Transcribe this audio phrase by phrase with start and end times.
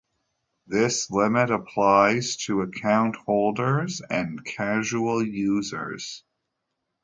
[0.65, 6.23] This limit applies to account holders and casual users.